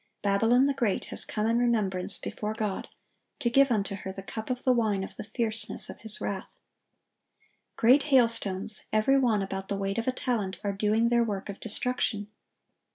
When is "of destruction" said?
11.49-12.31